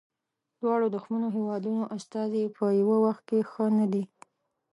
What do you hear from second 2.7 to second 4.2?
یوه وخت کې ښه نه دي.